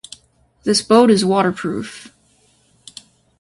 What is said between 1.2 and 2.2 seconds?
waterproof.